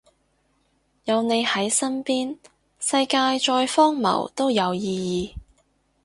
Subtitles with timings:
[1.03, 2.39] 有你喺身邊，
[2.79, 5.37] 世界再荒謬都有意義